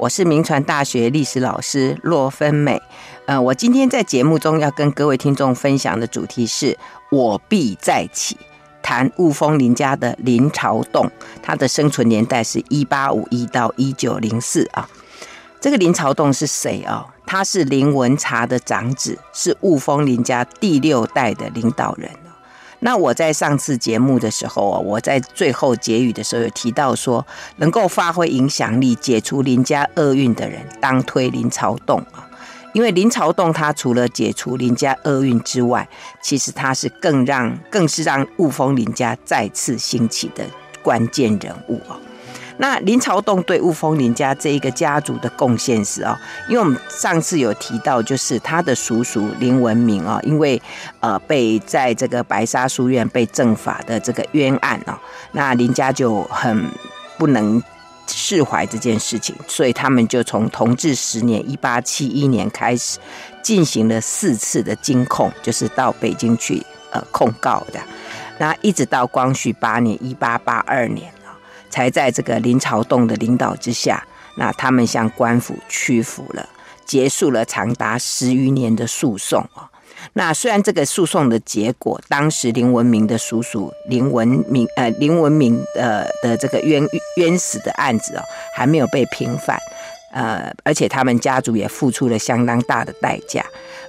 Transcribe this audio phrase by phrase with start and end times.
[0.00, 2.80] 我是明传大学历史老师骆芬美。
[3.26, 6.74] 呃，我今天在节目中要跟各位听众分享的主题是
[7.12, 8.34] “我必再起”，
[8.82, 11.10] 谈雾峰林家的林朝栋，
[11.42, 14.88] 他的生存年代是一八五一到一九零四啊。
[15.60, 17.06] 这个林朝栋是谁啊？
[17.26, 22.10] 他是林文茶的长子，是雾峰林家第六代的领导人。
[22.80, 27.24] 那我在上次节目的时候啊，我在最后结语的时候有提到说，
[27.56, 32.26] 能够发挥影响力、解除林家厄运的人，当推林朝栋啊。
[32.72, 35.88] 因为林朝栋他除了解除林家厄运之外，
[36.22, 40.44] 其实他是更让，更是让雾峰林家再次兴起的
[40.82, 41.98] 关键人物啊。
[42.60, 50.60] 那林朝栋对雾峰林家这一个家族的贡献是啊，因为我们上次有提到，就是他的叔叔林文明啊，因为
[51.00, 55.00] 呃被在这个白沙书院被正法的这个冤案啊，
[55.32, 56.70] 那林家就很
[57.16, 57.62] 不能
[58.06, 62.98] 释怀这件事情，所以他们就从同治十年一八七一年开始
[63.42, 67.80] 进行了四次的京控，就是到北京去呃控告的，
[68.36, 71.10] 那一直到光绪八年一八八二年。
[71.70, 74.04] 才在这个林朝栋的领导之下，
[74.36, 76.48] 那他们向官府屈服了，
[76.84, 79.70] 结束了长达十余年的诉讼啊。
[80.14, 86.82] 那虽然这个诉讼的结果，当时林文明的叔叔林文明呃林文明呃的这个冤
[87.16, 88.22] 冤死的案子哦，
[88.54, 89.58] 还没有被平反，
[90.12, 93.44] 呃，而且他们家族也付出了相当大的代价。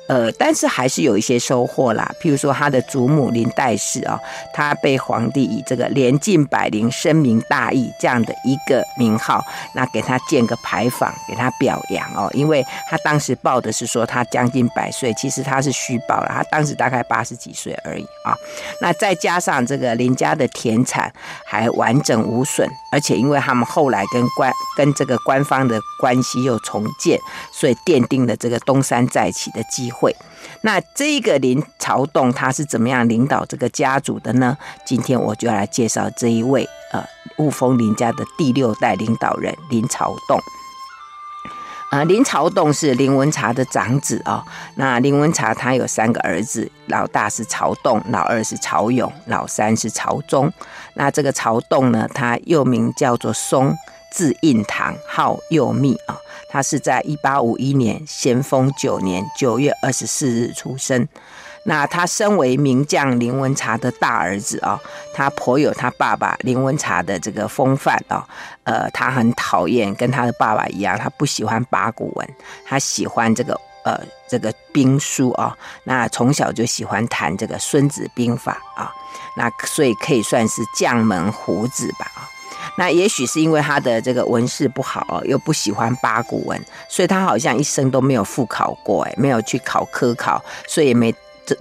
[0.08, 2.12] 呃，但是还是有一些收获啦。
[2.22, 4.20] 譬如说，他的祖母林黛氏啊，
[4.54, 9.42] 他被皇帝以这个年近百龄、深明大义这样的一个名号，
[9.74, 12.30] 那给他建个牌坊，给他表扬哦。
[12.34, 18.36] 因为他当时报的是说他将近百岁，其实他是虚报了，他当时大概八十几岁而已啊。
[18.82, 21.14] 那再加上这个林家的田产
[21.46, 27.18] 还完整无损，而且因为他们后来跟官跟这个官方的关系又重建，
[27.54, 30.16] 所以奠定了这个东山再起的机会。
[30.62, 34.58] 那这个林朝栋他是怎么样领导这个家族的呢？
[34.86, 37.04] 今天我就要来介绍这一位呃
[37.38, 40.40] 雾峰林家的第六代领导人林朝栋。
[41.92, 44.44] 呃，林朝栋是林文茶的长子啊、
[44.76, 50.52] 那林文茶他有三个儿子，老大是朝栋，老二是朝勇，老三是朝宗。
[50.94, 53.76] 那这个朝栋呢，他又名叫做松。
[54.14, 56.18] 字印堂，号右密啊，
[56.52, 61.08] 他是在一八五一年咸丰九年九月二十四日出生。
[61.64, 64.80] 那他身为名将林文茶的大儿子啊，
[65.14, 68.28] 他颇有他爸爸林文茶的这个风范啊。
[68.64, 72.28] 呃，他很讨厌，跟他的爸爸一样，他不喜欢八股文，
[72.66, 73.54] 他喜欢这个
[73.86, 75.56] 呃这个兵书啊。
[75.84, 78.92] 那从小就喜欢谈这个《孙子兵法》啊。
[79.38, 82.28] 那所以可以算是将门虎子吧啊。
[82.78, 86.60] 那也许是因为他的这个文势不好，又不喜欢八股文，
[86.90, 91.14] 所以他好像一生都没有复考过，哎，没有去考科考，所以也没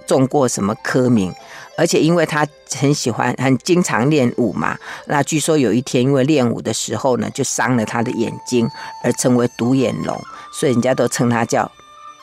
[0.05, 1.33] 中过什么科名。
[1.77, 2.45] 而且因为他
[2.77, 8.69] 很喜欢，很经常练武嘛，那据说有一天因为练武的时候呢，就伤了他的眼睛，
[9.03, 10.21] 而成为独眼龙，
[10.53, 11.71] 所以人家都称他叫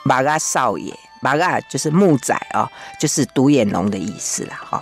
[0.03, 4.81] 目仔少爷，目仔就是木仔啊，就是独眼龙的意思了，哈。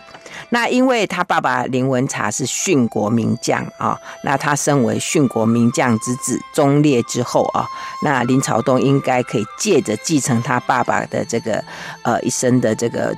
[0.49, 7.67] 那因为他爸爸林文茶是殉国名将啊，那他身为殉国名将之子，忠烈之后啊，
[8.01, 11.61] 那林朝栋应该可以借着继承他爸爸的这个
[12.03, 13.13] 呃一生的这个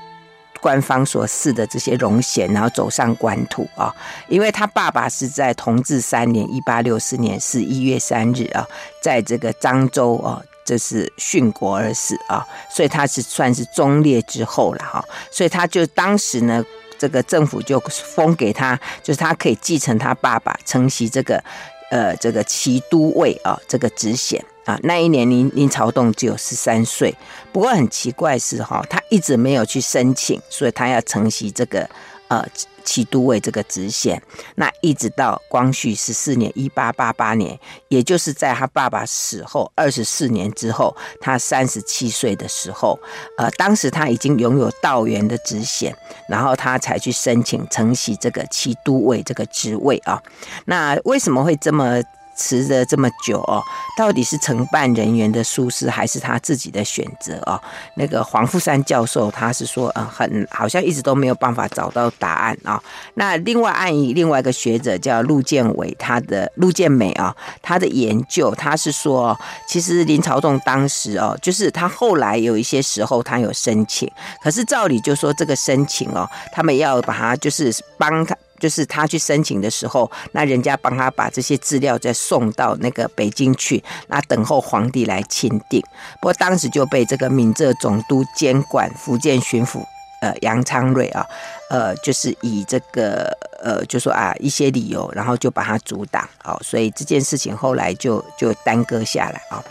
[0.59, 3.93] 官方所赐的这些荣衔，然后走上官途啊。
[4.27, 8.65] 因为他爸爸是在同治三年一八六四年十一月三日啊，
[9.03, 16.65] 在这个漳州啊，这是殉国而死啊，所以他是算是忠烈之后了哈，所以他就当时呢。
[16.99, 21.41] 这个政府就封给他，就是他可以继承他爸爸承袭这个，
[21.89, 24.77] 呃，这个骑都尉啊，这个职衔啊。
[24.83, 27.15] 那一年林林朝栋只有十三岁，
[27.53, 31.89] 不过很奇怪是哈，他一直没有去申请，所以他要承袭这个，
[32.29, 32.43] 呃。
[32.85, 34.19] 七都尉这个职衔，
[34.55, 42.97] 那一直到光绪十四年（一八八八年），也就是在他爸爸死后二十四年之后，他三十七岁的时候，
[43.37, 45.95] 呃，当时他已经拥有道员的职衔，
[46.27, 50.19] 然后他才去申请承袭这个七都尉这个职位啊。
[50.65, 52.01] 那为什么会这么？
[52.39, 53.61] 持了这么久哦，
[53.97, 57.59] 到底是承办人员的疏失，还是他自己的选择哦？
[57.95, 62.81] 那个黄富山教授他是说，嗯，很好像一直都没有办法找到答案啊。
[63.15, 69.37] 那另外按另外一个学者叫陆建伟，他的陆建美啊，他的研究他是说，
[69.67, 74.09] 其实林朝栋当时哦，就是他后来有一些时候他有申请，
[74.41, 78.33] 可是照理就说这个申请哦，他们要把他就是帮他。
[78.59, 85.81] 就是他去申请的时候，那人家帮他把这些资料再送到那个北京去，那等候皇帝来钦定。
[86.21, 89.81] 不过当时就被这个闽浙总督监管福建巡抚
[90.21, 91.25] 呃杨昌瑞啊，
[91.69, 99.63] 呃，就是以这个呃，就说啊一些理由，然后就把他阻挡，好，所以这件事情后来就就耽搁下来啊。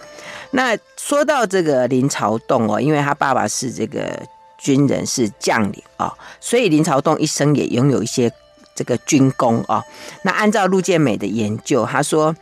[0.51, 4.19] 那说到这个林朝栋哦，因为他爸爸是这个
[4.57, 8.33] 军人，是将领啊，所以林朝栋一生也拥有一些。
[8.79, 9.83] 这个军功哦，
[10.23, 12.33] 那按照陆建美的研究，他说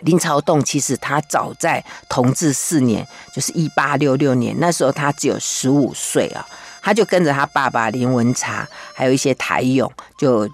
[0.00, 6.44] 林朝栋其实他早在同治四年，就是一八六六年，那时候他只有十五岁啊，
[6.82, 9.88] 他就跟着他爸爸林文察，还有一些台勇
[10.18, 10.50] 就。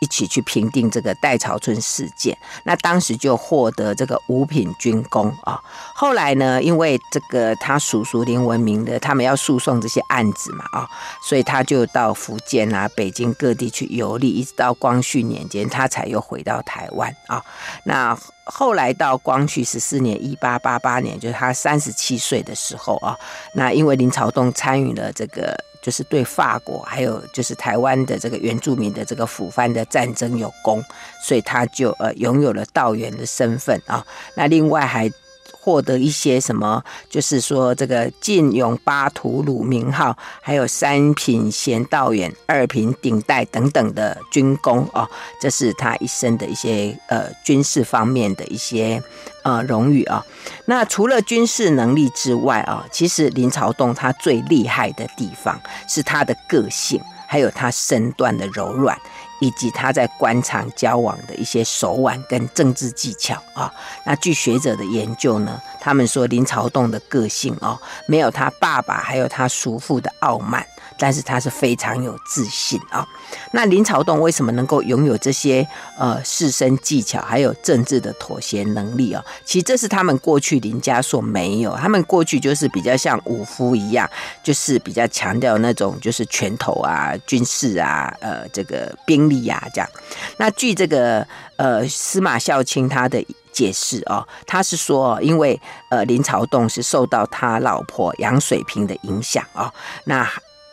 [0.00, 5.60] 一起去平定这个戴潮春事件，那当时就获得这个五品军功啊。
[5.94, 10.88] 后来呢，因为这个他叔叔林文明的，他们要诉讼这些案子嘛啊，
[11.22, 17.44] 所以他就到福建啊、北京各地去游历，一直到光绪年间，他才又回到台湾啊。
[17.84, 23.14] 那后来到光绪十四年（一八八八年），就是他三十七岁的时候啊，
[23.54, 25.54] 那因为林朝栋参与了这个。
[25.82, 30.82] 就是对法国还有就是台湾的这个原住民的这个抚番的战争有功，
[31.22, 34.04] 所以他就呃拥有了道员的身份啊。
[34.34, 35.10] 那另外还。
[35.60, 45.06] 获得一些什么，就是说这个晋永巴图鲁名号，还有三品贤道远、二品顶戴等等的军功哦，
[45.38, 49.02] 这是他一生的一些呃军事方面的一些
[49.42, 50.24] 呃荣誉啊。
[50.64, 56.98] 那除了军事能力之外啊，其实林朝栋他最厉害的地方是他的个性，
[57.28, 58.98] 还有他身段的柔软。
[59.40, 63.72] 以及他在官场交往的一些手腕跟政治技巧啊，
[64.06, 70.64] 那据学者的研究呢，他们说林朝栋的个性哦，没有他爸爸还有他叔父的傲慢。
[71.00, 73.06] 但是他是非常有自信啊。
[73.52, 75.66] 那林朝栋为什么能够拥有这些
[75.98, 79.24] 呃士绅技巧，还有政治的妥协能力啊？
[79.46, 81.74] 其实这是他们过去林家所没有。
[81.76, 84.08] 他们过去就是比较像武夫一样，
[84.42, 89.88] 就是比较强调那种就是拳头啊、军事啊、呃这个兵力啊这样。
[90.36, 91.26] 那据这个
[91.56, 95.58] 呃司马孝清他的解释哦，他是说，因为
[95.88, 99.72] 呃林朝栋是受到他老婆杨水平的影响啊，
[100.04, 100.28] 那。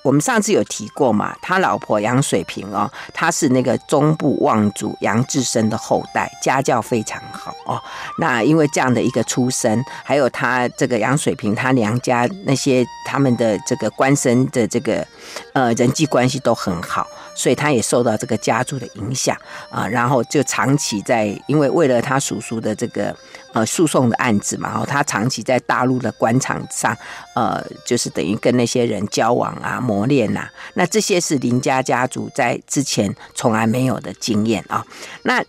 [0.07, 7.77] 我们上次有提过嘛，他老婆杨水平哦，他是那个中部望族杨志深的后代，家教非常好哦。
[8.17, 15.05] 那因为这样的一个出身，还有他这个杨水平，他娘家那些他们的这个官绅的这个
[15.51, 17.05] 呃人际关系都很好，
[17.37, 19.37] 所以他也受到这个家族的影响
[19.69, 23.15] 啊，然后就长期在，因为为了他叔叔的这个。
[23.53, 26.95] 呃，诉讼的案子嘛，然后他长期在大陆的官场上，
[27.33, 30.51] 呃，就是等于跟那些人交往啊、磨练呐、啊。
[30.75, 34.85] 那这些是林家家族在之前从来没有的经验啊。
[35.23, 35.43] 那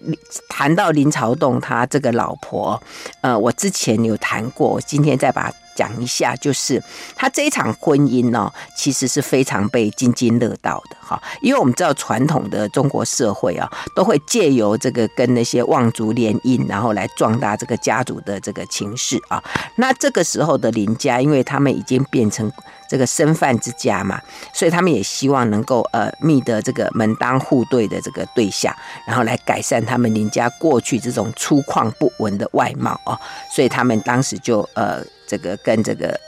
[0.49, 2.81] 谈到林朝栋他这个老婆，
[3.21, 5.53] 呃，我之前有谈过，我今天再把。
[5.79, 6.83] 讲一下，就是
[7.15, 19.41] 他这一场婚姻呢，其实是非常被津津乐道的哈，因为我们知道传统的中国社会啊，都会借由这个跟那些望族联姻，然后来壮大这个家族的这个情势啊。
[19.77, 22.51] 那这个时候的林家，因为他们已经变成。
[22.91, 24.19] 这个生饭之家嘛，
[24.51, 28.75] 所以他们也希望能够呃觅得这个门当户对的这个对象，
[29.07, 33.13] 然后来改善他们林家过去这种粗犷不文的外貌哦，
[33.55, 36.19] 所以他们当时就呃这个跟这个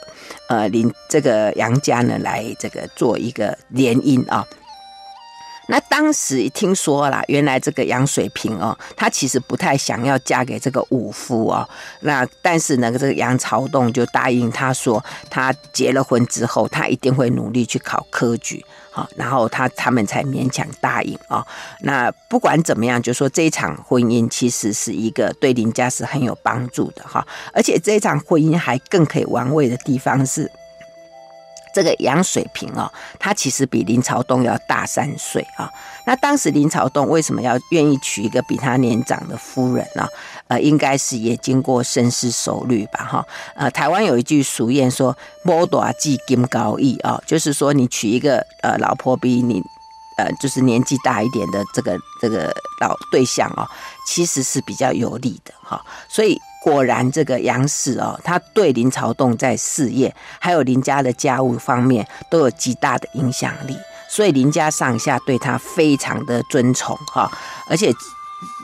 [0.47, 4.47] 呃林这个杨家呢来这个做一个联姻啊。
[5.71, 11.67] 那当时一听说啦，原来这个杨水平哦，她其实不太想要嫁给这个武夫哦。
[12.01, 21.47] 那但是呢，这个杨朝栋就答应他说，他结了婚之后，他一定会努力去考科举，好，然后他他们才勉强答应哦。
[21.79, 30.51] 那不管怎么样，就说这一场婚姻其实是一个对林家是很有帮助的哈，而且这一场婚姻还更可以玩味的地方是。
[31.73, 35.71] 这个杨水平哦，他其实比林朝栋要大三岁啊。
[36.05, 40.07] 那当时林朝栋为什么要愿意娶一个比他年长的夫人呢？
[40.47, 43.25] 呃，应该是也经过深思熟虑吧，哈。
[43.55, 49.63] 呃，台湾有一句俗谚说“某大技金高义”啊，就是说你娶一个呃老婆比你
[50.17, 53.65] 呃就是年纪大一点的这个这个老对象哦，
[54.07, 55.81] 其实是比较有利的哈。
[56.09, 56.39] 所以。
[56.61, 63.75] 果然，这个杨氏哦，他对林朝栋在事业还有林家的家务方面都有极大的影响力，
[64.07, 67.31] 所以林家上下对他非常的尊崇哈，
[67.67, 67.91] 而且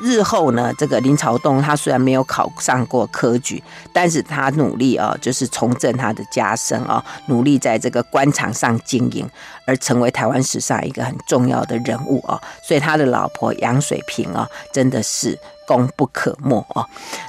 [0.02, 3.62] 日后呢，这个林朝栋他虽然没有考上过科举，
[3.94, 9.28] 但是他努力啊，就是重振他的家声啊，努力在这个官场上经营，
[9.66, 12.42] 而成为台湾史上一个很重要的人物啊。
[12.64, 16.86] 所以他的老婆杨水萍啊，真的是功不可没啊。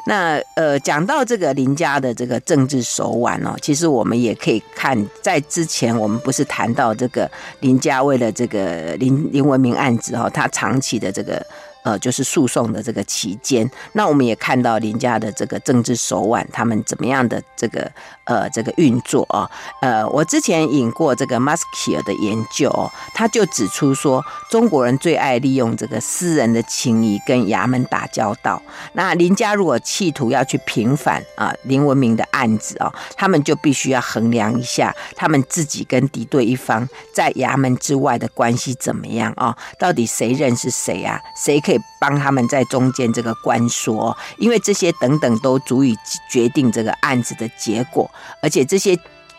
[0.07, 11.45] 那呃，讲到这个林家的这个政治手腕哦，其实我们也可以看，在之前我们不是谈到这个林家为了这个林林文明案子哦，他长期的这个。
[11.89, 17.91] 呃，就是诉讼的这个期间，那我们也看到林家的这个政治手腕，他们怎么样的这个
[18.25, 19.51] 呃这个运作啊？
[19.81, 22.71] 呃，我之前引过这个 Musquier 的研究，
[23.15, 28.61] 他就指出说，中国人最爱利用这个私人的情谊跟衙门打交道。
[28.93, 39.57] 那林家如果企图要去平反啊林文明的案子啊，他们就必须要衡量一下他们自己跟敌对一方在衙门之外的关系怎么样啊？
[39.79, 41.19] 到底谁认识谁啊？
[41.35, 41.78] 谁可以？
[41.99, 45.97] 帮他们在中间这个关说，因为这些等等都足以
[46.31, 48.11] 决定这个案子的结果，
[48.43, 48.99] 而且这些。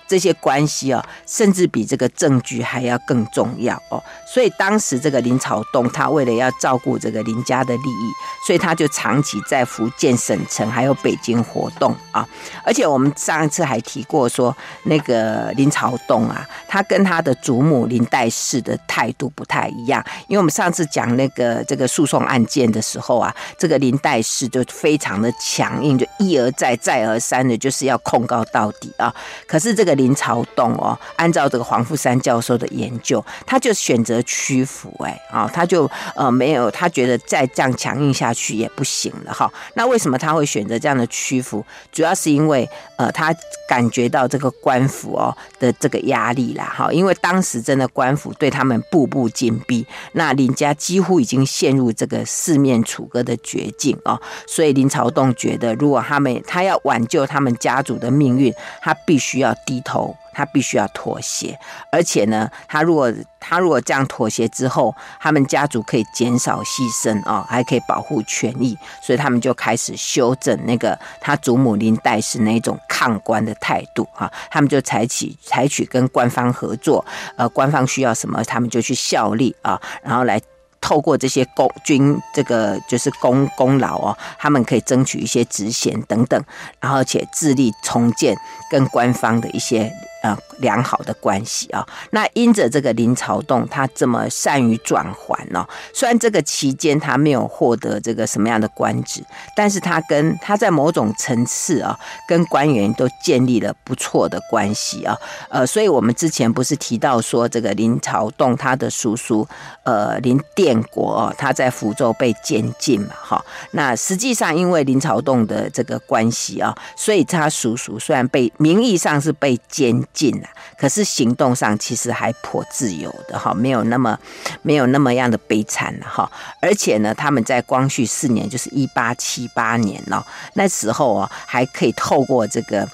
[0.10, 4.04] 这些关系哦，甚至比这个证据还要更重要哦。
[4.28, 8.12] 所以当时这个林朝栋，他为了要照顾这个林家的利益，
[8.48, 12.28] 所以他就长期在福建省城还有北京活动啊。
[12.64, 20.04] 而且我们上一次还提过说，那个林朝栋啊，他跟他的祖母林黛氏的态度不太一样。
[20.28, 29.14] 因为我们上次讲那个这个诉讼案件的时候啊，这个林黛氏就非常的强硬，就一而再再而三的就是要控告到底啊。
[29.46, 29.99] 可是这个。
[30.00, 39.52] 林朝栋哦，按照这个黄富山教授的研究，他就选择屈服，哎，啊，他就呃没有，他觉得再这样强硬下去也不行了哈。
[39.74, 41.66] 那为什么他会选择这样的屈服？
[41.92, 43.36] 主要是因为呃，他
[43.68, 59.89] 感觉到这个官府哦的这个压力啦，哈，因为当时真的官府对他们步步紧逼，那林家几乎已经陷入这个四面楚歌的绝境哦，所以林朝栋觉得，如果他们他要挽救他们家族的命运，他必须要低头。
[59.90, 61.58] 头，他必须要妥协，
[61.92, 77.04] 而且呢，他如果他如果这样妥协之后，他们家族可以减少牺牲啊、还可以保护权益，所以他们就开始修正那个他祖母林黛氏那种抗官的态度啊，他们就采取采取跟官方合作，
[77.36, 80.40] 呃，官方需要什么，他们就去效力啊，然后来。
[80.82, 86.44] 透过这些功军，这个就是功功劳哦，他们可以争取一些职衔等等，
[86.80, 88.36] 然后且致力重建
[88.70, 89.92] 跟官方的一些。
[90.22, 99.24] 呃，良好的关系啊，那因着这个林朝栋他这么善于转圜哦，虽然这个期间他没有获得这个什么样的官职，
[99.56, 101.98] 但是他跟他在某种层次啊，
[102.28, 105.16] 跟官员都建立了不错的关系啊。
[105.48, 109.48] 呃，所以我们之前不是提到说这个林朝栋他的叔叔
[109.84, 113.46] 呃林殿国哦，他在福州被监禁嘛，哈。
[113.72, 120.06] 那实际上因为林朝栋的这个关系啊，所以他叔叔虽然被名义上是被监。
[120.14, 120.48] 禁了，
[120.78, 124.18] 可是行动上其实还颇自由的哈，没有那么
[124.62, 126.30] 没有那么样的悲惨了哈。
[126.62, 130.24] 而且呢，他们在光绪四年，就是一八七八年哦，
[130.54, 132.88] 那时候啊，还可以透过这个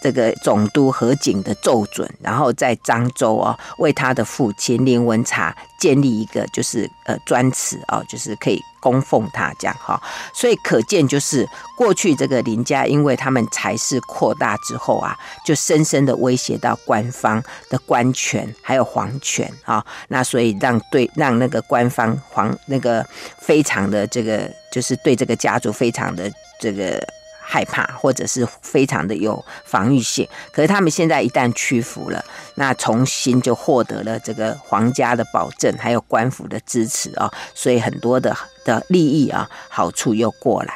[0.00, 8.60] 这个总督何景的奏准，然后在漳州啊，为他的父亲林文察建立一个就是呃专祠啊，就是可以。
[8.82, 9.98] 供奉他这样哈，
[10.34, 11.48] 所以可见就是
[11.78, 23.06] 过去这个林家，因为他们财势扩大之后啊，就深深的威胁到官方的官权还有皇权啊，那所以让对让那个官方皇那个
[23.38, 26.28] 非常的这个就是对这个家族非常的
[26.60, 27.00] 这个。
[27.44, 32.24] 害怕或者是非常的有防御性，可是他们现在一旦屈服了，
[32.54, 38.34] 那重新就获得了这个皇家的保证，还有官府的支持啊，所以很多的
[38.64, 40.74] 的利益啊好处又过来。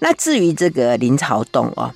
[0.00, 1.92] 那至于这个林朝栋哦，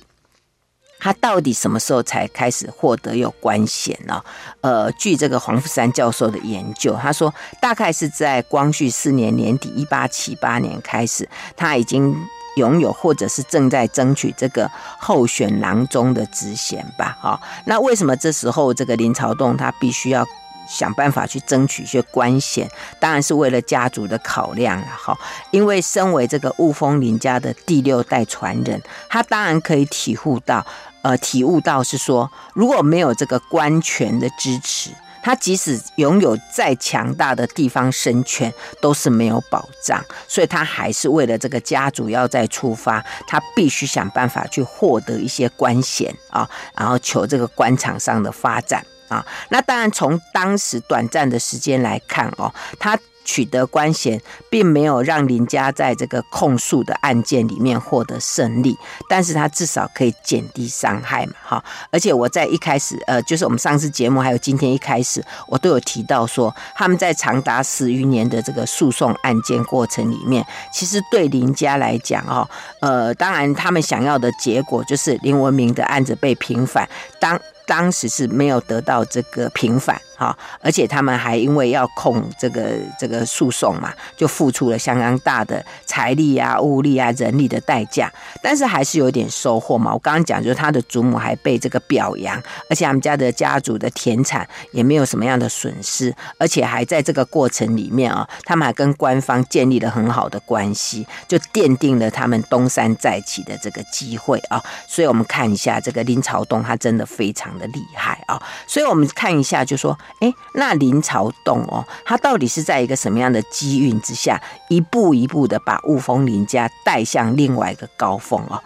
[0.99, 4.23] 他到底什么时候才开始获得有官衔呢？
[4.61, 12.15] 呃，据这个黄富山教授的研究，他说大概是在光绪四年年底一八七八年开始，他已经。
[12.55, 17.39] 拥有或者是正在争取这个候选郎中的职衔吧，哈。
[17.65, 20.25] 那为什么这时候这个林朝栋他必须要
[20.69, 22.69] 想办法去争取一些官衔？
[22.99, 25.17] 当然是为了家族的考量了，哈。
[25.51, 30.65] 因为身为这个雾峰林家的第六代传人，他当然可以体悟到，
[31.01, 34.91] 呃，体悟到是说，如果没有这个官权的支持。
[35.21, 49.25] 他即使拥有再强大的地方实权，都是没有保障，所以他还是为了这个家族要再出发，他必须想办法去获得一些官衔啊，然后求这个官场上的发展啊。
[49.49, 52.97] 那当然，从当时短暂的时间来看哦，他。
[53.25, 58.75] 取得官衔，并没有让林家在这个控诉的案件里面获得胜利，
[59.07, 61.63] 但是他至少可以减低伤害嘛，哈。
[61.91, 72.49] 而且我在一开始，呃，就是我们上次节目还有今天一开始，我都有提到说，他们在长达十余年的这个诉讼案件过程里面，其实对林家来讲，哦，
[72.81, 76.89] 呃，当然他们想要的结果就是林文明的案子被平反，
[77.19, 77.39] 当
[77.69, 80.01] 当时是没有得到这个平反。
[80.19, 88.11] 好，而且他们还因为要控这个这个诉讼嘛，就付出了相当大的财力啊、物力啊、人力的代价，
[88.43, 89.93] 但是还是有点收获嘛。
[89.93, 92.37] 我刚刚讲，就是他的祖母还被这个表扬，
[92.69, 104.61] 而且他们家的家族的田产也没有什么样的损失，而且还在这个过程里面啊，他们还跟官方建立了很好的关系，就奠定了他们东山再起的这个机会啊。
[104.85, 108.37] 所以我们看一下这个林朝栋，他真的非常的厉害啊。
[108.67, 109.97] 所以我们看一下，就说。
[110.19, 118.61] 哎，那林朝栋哦，他到底是在一个什么样的机运之下，一步一步的把雾峰林家带向另外一个高峰哦？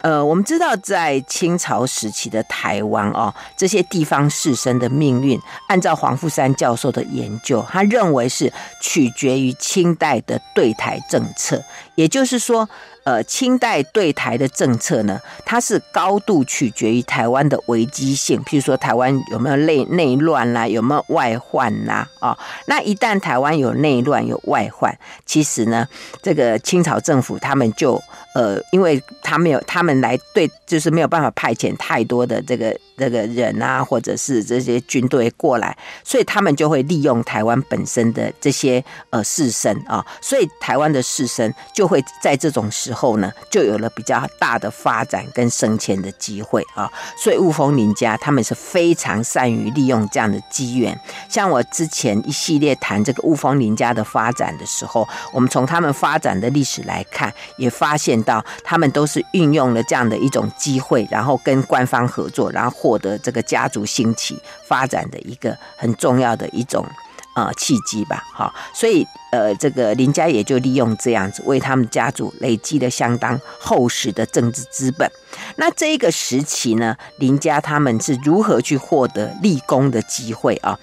[0.00, 11.62] 呃，我们知道在清朝时期的台湾哦，这些地方士绅的命运，按照黄富三教授的研究，他认为是取决于清代的对台政策，
[11.94, 12.68] 也就是说。
[13.04, 25.88] 呃，清代对台的政策呢，它是高度取决于台湾的危机性，譬如说台湾有没有内内乱啦，有没有外患啦，啊、哦，那一旦台湾有内乱有外患，其实呢，
[26.22, 27.98] 这个清朝政府他们就
[28.34, 32.76] 呃，因为他没有他们来对，就是没有办法派遣太多的这个。
[32.98, 46.90] 这个人啊，或者是这些军队过来，所以他们就会利用台湾本身的这些呃士绅啊，所以台湾的士绅就会在这种时候呢，就有了比较大的发展跟升迁的机会啊。
[47.16, 50.98] 所以雾峰林家他们是非常善于利用这样的机缘。
[51.28, 62.74] 像我之前一系列谈这个雾峰林家的发展的时候，我们从他们发展的历史来看，也发现到他们都是运用了这样的一种机会，然后跟官方合作，然后。
[62.78, 66.86] 获得这个家族兴起发展的一个很重要的一种
[67.34, 75.10] 呃契机吧，好，所以呃这个林家也就利用这样子为他们家族累积了相当厚实的政治资本。
[75.56, 80.78] 那这一个时期呢，林家他们是如何去获得立功的机会啊？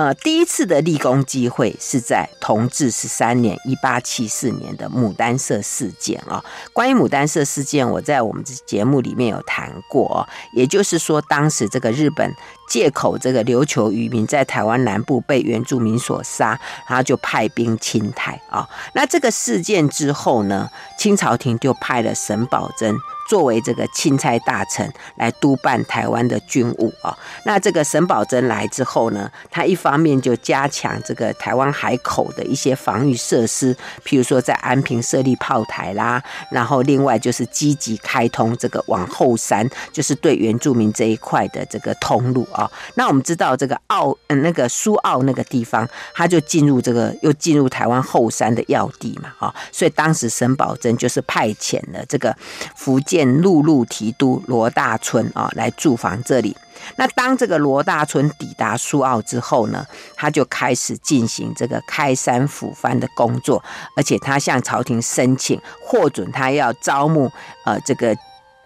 [0.00, 6.42] 呃，第一次的立功机会是在同治十三年（一八七四年）的牡丹社事件啊。
[6.72, 10.26] 关于牡丹社事件，我在我们这节目里面有谈过。
[10.54, 12.34] 也就是说，当时这个日本
[12.70, 18.66] 借口这个琉球渔民在台湾南部被原住民所杀，然后就派兵侵台啊。
[18.94, 22.96] 那这个事件之后呢，清朝廷就派了沈葆桢。
[23.28, 33.72] 作为这个钦差大臣来督办台湾的军务啊，那这个沈葆桢来之后呢，他一方面就加强这个台湾海口的一些防御设施，
[34.04, 42.59] 譬如说在安平设立炮台啦，然后另外就是积极开通这个往后山，就是对原住民这一块的这个通路啊。
[42.94, 52.36] 那我们知道这个澳嗯那个苏澳那个地方，他就进入这个又进入台湾后山的要地嘛啊，所以当时沈葆桢就是派遣了这个
[52.74, 53.30] 福建。
[53.40, 56.56] 陆路提督罗大春啊，来驻防这里。
[56.96, 63.62] 那当这个罗大春抵达苏澳之后呢，他就开始进行这个开山抚番的工作，
[63.94, 67.30] 而且他向朝廷申请获准他要招募
[67.64, 68.16] 呃这个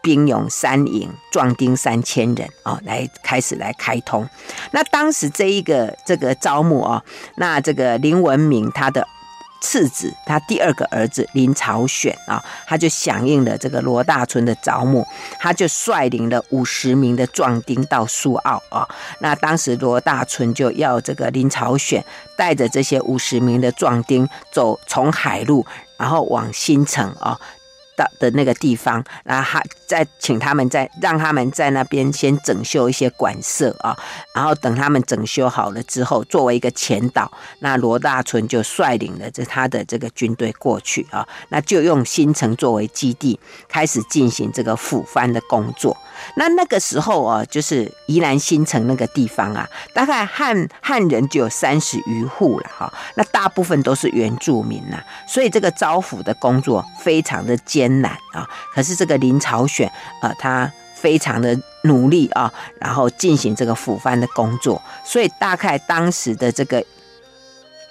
[0.04, 4.28] 兵勇三营壮丁三千人啊，来开始来开通。
[4.70, 7.02] 那当时这一个这个招募啊，
[7.36, 9.08] 那这个林文明他的。
[9.66, 15.06] 次子，他第二个儿子林朝选啊，他就响应了这个罗大春的招募，
[15.38, 18.86] 他就率领了五十名的壮丁到苏澳啊。
[19.20, 22.04] 那当时罗大春就要这个林朝选
[22.36, 25.64] 带着这些五十名的壮丁走从海路，
[25.96, 27.40] 然后往新城啊。
[27.96, 33.96] 到的那个地方，然后他再请他们在让他们在那边先整修一些馆舍啊，
[34.34, 37.30] 然后等他们整修好了之后，作为一个前导，
[37.60, 45.96] 那罗大春就率领了这他的这个军队过去啊，那就用新城作为基地，开始进行这个复番的工作。
[46.36, 52.92] 那那个时候啊，就是宜兰新城那个地方啊，大概汉汉人就有三十余户了哈。
[53.14, 58.48] 那大部分都是原住民呐，所以这个招抚的工作非常的艰难啊。
[58.72, 66.82] 可是这个林朝选啊，他非常的努力啊，然后进行这个抚番的工作，所以大概当时的这个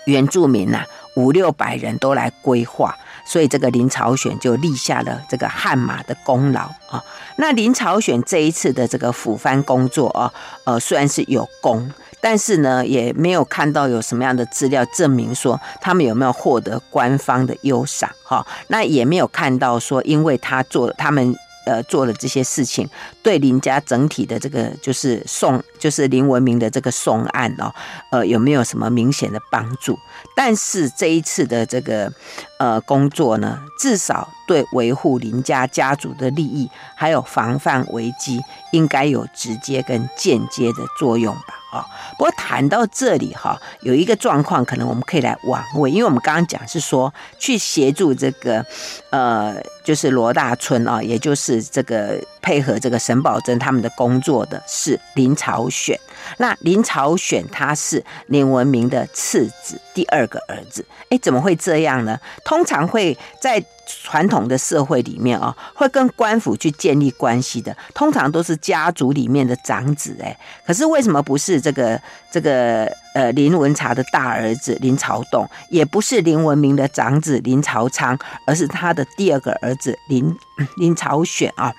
[0.05, 0.83] 原住民呐，
[1.15, 2.97] 五六百人都来归化。
[3.25, 7.03] 所以这个林朝选就立下了这个汗马的功劳啊。
[7.37, 10.33] 那林朝选这一次的这个抚番工作啊，
[10.65, 18.45] 呃，虽然是有功，但是呢，也没有看到有什么样的资料证明说他们有没有获得官方的优赏哈。
[18.67, 21.35] 那也没有看到说，因为他做他们。
[21.65, 22.85] 呃，做了这些事情，
[23.21, 27.73] 对林家整体的这个就是送，就是林文明的这个送案哦，
[28.11, 29.97] 呃，有没有什么明显的帮助？
[30.35, 32.11] 但是这一次的这个
[32.57, 38.41] 呃工作呢，至少对维护林家家族的利益，还有防范危机，
[38.71, 41.59] 应该有直接跟间接的作用吧。
[41.73, 41.83] 啊，
[42.19, 48.63] 不过谈到这里哈，有一个状况，可能我们可以来玩味，因为我们刚刚讲是说去协助这个，
[49.09, 55.99] 呃，就是罗大春啊，也就是这个配合这个沈葆桢他们的工作的是林朝选。
[56.37, 60.85] 那林朝选他是林文明的次子，第二个儿子。
[61.09, 62.19] 哎，怎么会这样呢？
[62.43, 63.63] 通常会在。
[63.85, 70.15] 传统的社会里面啊，会跟官府去建立关系的，通常都是家族里面的长子。
[70.21, 78.17] 哎，可是为什么不是这个这个呃林文茶的大儿子林朝栋，也不是林文明的长子林朝昌，
[78.47, 80.33] 而是他的第二个儿子林
[80.77, 81.73] 林朝选啊？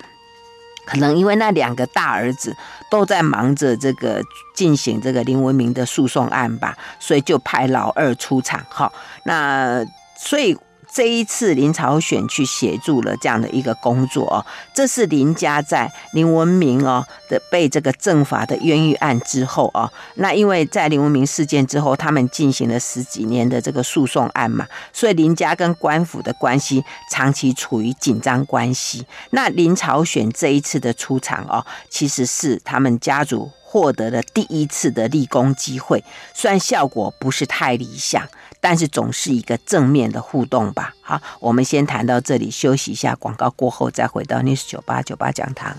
[0.85, 2.55] 可能因为那两个大儿子
[2.89, 4.21] 都在忙着这个
[4.53, 8.63] 进行这个林文明的诉讼案吧，所以就派老二出场。
[8.69, 8.93] 好，
[9.23, 9.85] 那
[10.17, 10.57] 所以。
[10.95, 26.81] 这一次林朝选去协助了这样的一个工作哦，这是林家在林文明哦的被这个政法的冤狱案之后哦，那因为在林文明事件之后，他们进行了十几年的这个诉讼案嘛，所以林家跟官府的关系
[27.11, 29.05] 长期处于紧张关系。
[29.31, 36.01] 那林朝选这一次的出场哦，其实是他们家族获得了第一次的立功机会，
[36.33, 38.25] 虽然效果不是太理想。
[38.67, 40.95] 但是总是一个正面的互动吧。
[40.99, 45.77] 好，我们先谈到这里，休息一下，广告过后再回到 News 九八九八讲堂。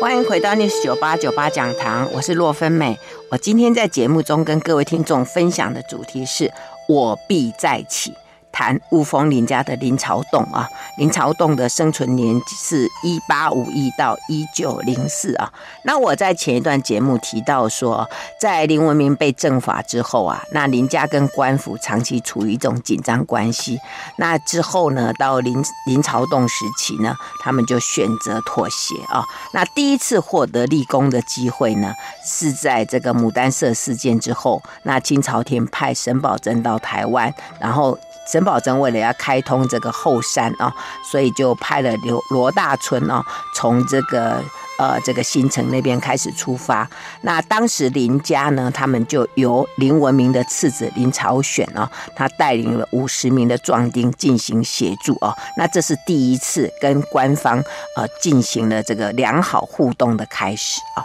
[0.00, 2.98] 欢迎回到 News 九八九八讲堂，我是洛芬美。
[3.30, 6.50] 我今天在节目中跟各位听众分享的主题是
[6.88, 8.14] “我必再起”。
[8.60, 10.68] 谈雾峰林家的林朝栋啊，
[10.98, 15.50] 林朝栋的生存年是一八五一到一九零四啊。
[15.82, 18.06] 那我在前一段节目提到说，
[18.38, 23.78] 在林文明被正法之后啊，那林家跟官府长期处于一种紧张关系。
[24.18, 29.24] 那之后呢，到林林朝栋时期呢，他们就选择妥协啊。
[29.54, 37.98] 那第一次获得立功的机会呢，是在这个牡丹社事件之后，那清朝廷派沈葆桢到台湾，然后。
[38.26, 44.42] 沈葆桢为了要开通这个后山啊，所以就派了刘罗大春啊，从这个。
[44.80, 46.88] 呃，这个新城那边开始出发。
[47.20, 55.36] 那当时林家呢，他们就由林文明的次子林朝选啊，他带领了五十名的壮丁进行协助啊。
[55.58, 57.62] 那这是第一次跟官方
[57.94, 61.04] 呃进行了这个良好互动的开始啊。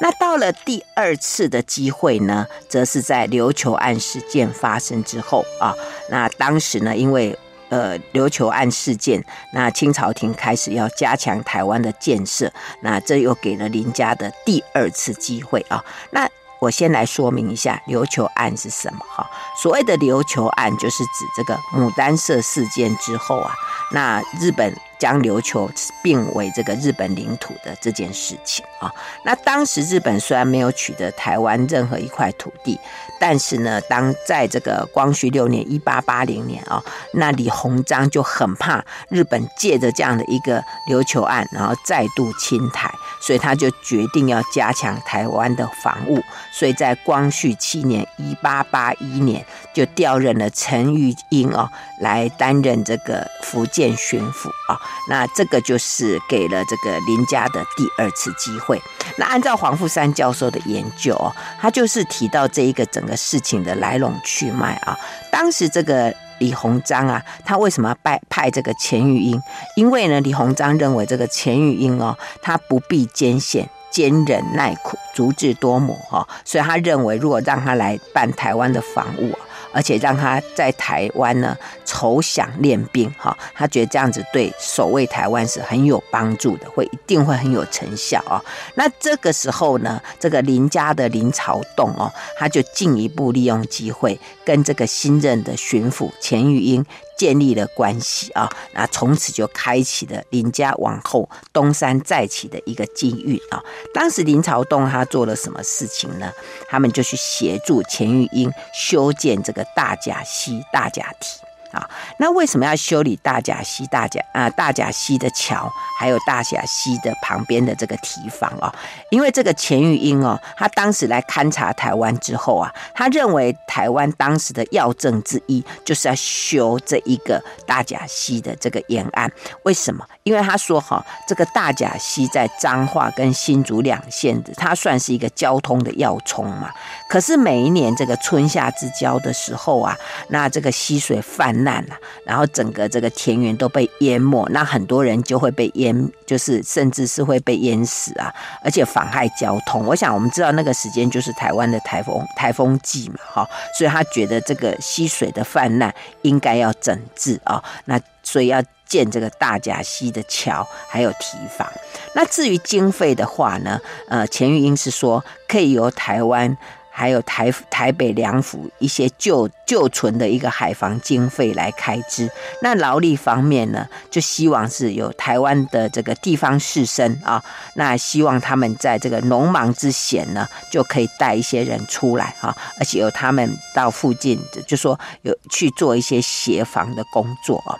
[0.00, 5.74] 那到了第二次的机会呢，则是在琉球案事件发生之后啊。
[6.08, 7.36] 那当时呢，因为
[7.68, 15.84] 呃，琉球案事件，那清朝廷开始要加强台湾的建设，那这又给了林家的第二次机会啊。
[16.10, 16.28] 那
[16.66, 19.24] 我先来说明一下琉球案是什么哈。
[19.56, 23.54] 所谓的琉球案，就是指这个牡丹社事件之后啊，
[23.92, 24.76] 那日本。
[24.98, 25.70] 将琉球
[26.02, 28.90] 并为这个日本领土的这件事情啊，
[29.26, 32.80] 那当时日本虽然没有取得台湾任何一块土地，
[33.20, 51.68] 但是呢，当在这个光绪六年（一八八零年）啊，那李鸿章就很怕日本借着这样的一个琉球案，然后再度侵台，所以他就决定要加强台湾的防务，所以在光绪七年（一八八一年）就调任了陈玉英哦
[52.00, 54.80] 来担任这个福建巡抚啊。
[55.08, 58.80] 那这个就是给了这个林家的第二次机会。
[59.16, 64.96] 那按照黄富三教授的研究哦，他就是提到这一个整个事情的来龙去脉啊。
[65.30, 69.40] 当时这个李鸿章啊，他为什么要派派这个钱玉英？
[69.76, 79.32] 因为呢，李鸿章认为这个钱玉英哦，他不必艰险，坚忍耐苦，足智多谋哈，所以他认为如果让他来办台湾的防务。
[79.76, 88.42] 而且让他在台湾呢筹饷练兵，哈，他觉得这样子对守卫台湾是很有帮助的，会一定会很有成效啊。
[88.74, 96.82] 那这个时候呢，这个林家的林朝栋哦，他就进一步利用机会跟这个新任的巡抚钱玉英。
[97.16, 103.62] 建立了关系啊，那从此就开启了林家往后东山再起的一个机遇啊。
[103.94, 106.30] 当时林朝栋他做了什么事情呢？
[106.68, 111.45] 他们就去协助钱玉英修建这个大甲溪大甲堤
[111.76, 111.90] 啊。
[112.18, 118.72] 那为什么要修理大甲溪大甲啊大甲溪的桥，还有大甲溪的旁边的这个堤防哦？
[119.10, 129.30] 因为这个钱玉英哦，他当时来勘察台湾之后啊，他认为台湾当时的要政之一就是要修这一个大甲溪的这个沿岸。
[129.64, 130.04] 为什么？
[130.22, 136.70] 因为他说哈，这个大甲溪在彰化跟新竹两县的，它算是一个交通的要冲嘛。
[137.08, 139.96] 可是每一年这个春夏之交的时候啊，
[140.28, 149.84] 那这个溪水泛滥了，然后整个这个田园都被淹没，那很多人就会被淹，就是甚至是会被淹死啊，而且妨害交通。
[149.84, 161.66] 我想我们知道那个时间就是台湾的台风台风季嘛，哈，所以他觉得这个溪水的泛滥应该要整治啊，那所以要建这个大甲溪的桥还有堤防。
[162.14, 166.56] 那至于经费的话呢，呃，钱玉英是说可以由台湾。
[166.98, 172.30] 还有台台北两府一些旧旧存的一个海防经费来开支，
[172.62, 187.76] 那劳力方面呢，就希望是有台湾的这个地方士绅啊，那希望他们在这个农忙之闲呢，就可以带一些人出来啊，而且由他们到附近，就说有去做一些协防的工作啊。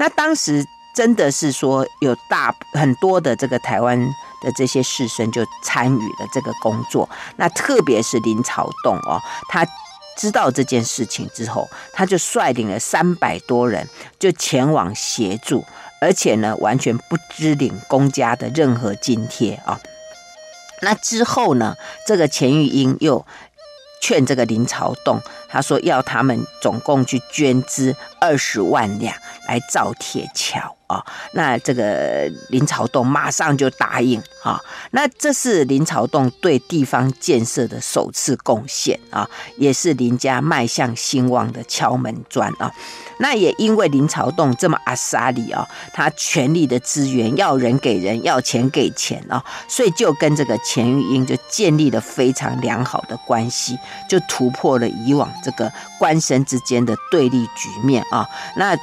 [0.00, 0.66] 那当时
[0.96, 4.00] 真的是说有大很多的这个台湾。
[4.42, 9.66] 的这些士绅就参与了这个工作，那特别是林朝栋哦，他
[10.18, 15.64] 知道这件事情之后，他就率领了三百多人就前往协助，
[16.02, 19.80] 而且呢，完全不支领公家的任何津贴啊。
[20.82, 21.74] 那之后呢，
[22.06, 23.24] 这个钱玉英又
[24.02, 29.16] 劝这个林朝栋，他说要他们总共去捐资二十万两
[29.48, 30.75] 来造铁桥。
[30.88, 34.60] 哦，那这个林朝栋马上就答应啊、
[34.92, 42.72] 那这是林朝栋对地方建设的首次贡献啊、也是林家迈向兴旺的敲门砖啊、
[43.18, 53.76] 那也因为林朝栋这么阿萨里啊，他全力的资源，要人给人，要钱给钱啊、所以就跟这个钱玉英就建立了非常良好的关系，
[54.08, 58.24] 就突破了以往这个官绅之间的对立局面啊、
[58.56, 58.78] 那。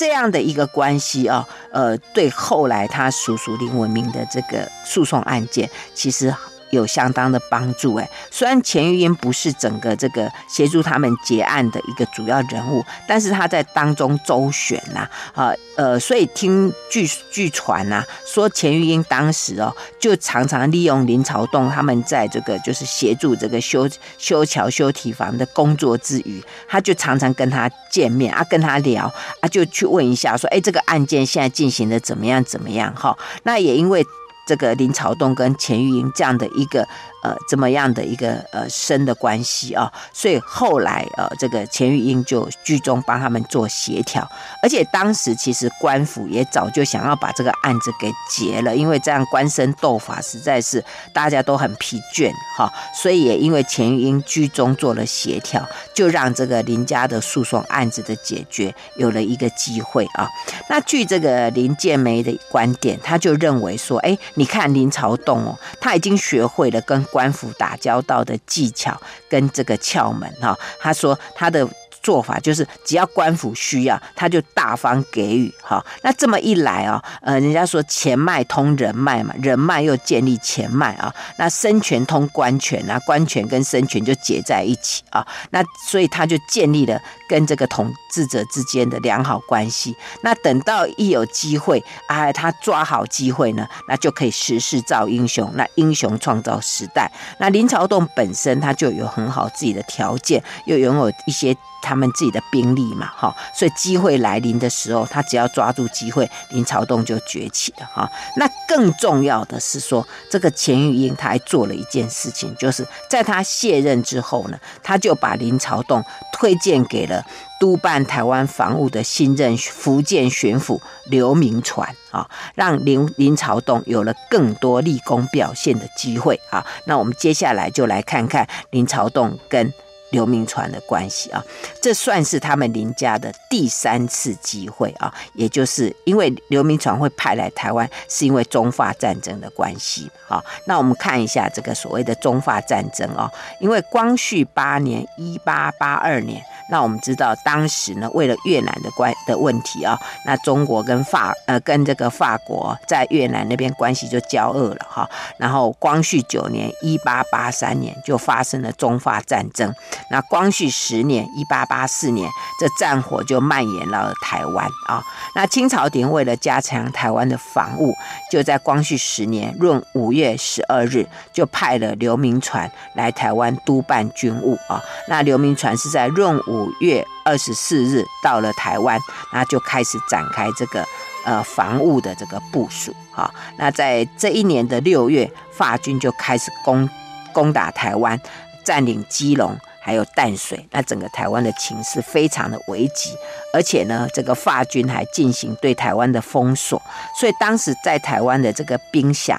[0.00, 6.34] 这样的一个关系啊，呃，对后来他叔叔林文明的这个诉讼案件，其实。
[6.70, 33.16] 有相当的帮助哎，虽然钱玉英不是整个这个协助他们结案的一个主要人物，但是他在当中周旋呐，啊呃，所以听据据传呐，说钱玉英当时哦，就常常利用林朝栋他们在这个就是协助这个修修桥修堤防的工作之余，他就常常跟他见面啊，跟他聊啊，就去问一下说，哎，这个案件现在进行的怎么样怎么样哈？
[33.42, 34.06] 那也因为。
[34.50, 36.88] 这个林朝栋跟钱玉英这样的一个。
[37.22, 39.92] 呃，怎么样的一个呃深的关系啊？
[40.12, 44.26] 所以后来呃，这个钱玉英就居中帮他们做协调，
[44.62, 60.28] 而且当时其实官府也早就想要把这个案子给结了，因为这样官绅斗法实在是大家都很疲倦哈，所以也因为钱玉英居中做了协调，就让这个林家的诉讼案子的解决有了一个机会啊。
[60.68, 71.68] 那据这个林建梅的观点，他就认为说，哎，你看林朝栋哦，他已经学会了跟官府打交道的技巧跟这个窍门哈，他说他的。
[72.02, 75.84] 做法就是，只要官府需要，他就大方给予哈。
[76.02, 81.14] 那这么一来啊，呃，人家说钱脉通人脉嘛，人脉又建立钱脉啊。
[81.36, 85.26] 那生权通官权啊，官权跟生权就结在一起啊。
[85.50, 86.98] 那所以他就建立了
[87.30, 89.96] 跟这个统治者之间的良好关系。
[90.22, 97.08] 那等到一有机会啊，他抓好机会呢，那就可以时势造英雄，那英雄创造时代。
[97.38, 101.56] 那林朝栋本身他就有很好自己的条件，又拥有一些。
[101.82, 108.06] 他们自己的兵力嘛，哈，所以机会来临的时候，他只要抓住机会，林朝栋就崛起了，哈。
[108.36, 117.19] 那更重要的是说，这个钱玉英他还做了一件事情，就是在他卸任之后呢，他就把林朝栋推荐给了
[117.58, 126.66] 督办台湾防务的新任福建巡抚刘铭传啊，让林林朝栋有了更多立功表现的机会啊。
[126.84, 129.72] 那我们接下来就来看看林朝栋跟。
[130.10, 131.40] 刘铭传的关系啊，
[131.80, 140.44] 这算是他们林家的第三次机会啊，也就是因为刘铭传会派来台湾，是因为中法战争的关系啊。
[140.64, 143.30] 那我们看一下这个所谓的中法战争啊，
[143.60, 155.08] 因为光绪八年（一八八二年），那我们知道当时呢，为了越南的关的问题啊，那中国跟法呃跟这个法国在越南那边关系就交恶了哈。
[155.36, 159.74] 然后光绪九年一八八三年就发生了中法战争。
[160.10, 162.30] 那光绪十年一八八四年，
[162.60, 165.02] 这战火就蔓延到了台湾啊。
[165.34, 167.92] 那清朝廷为了加强台湾的防务，
[168.30, 174.80] 就在光绪十年闰五月十二日就派了刘铭传来台湾督办军务啊。
[175.08, 179.00] 那刘铭传是在闰五五月二十四日到了台湾，
[179.32, 180.84] 那就开始展开这个
[181.24, 183.32] 呃防务的这个部署啊。
[183.56, 186.88] 那在这一年的六月，法军就开始攻
[187.32, 188.20] 攻打台湾，
[188.64, 189.58] 占领基隆。
[189.82, 193.16] 还有淡水，那整个台湾的情势非常的危急，
[193.54, 196.80] 而且呢，这个法军还进行对台湾的封锁，
[197.18, 199.34] 所以当时在台湾的这个兵饷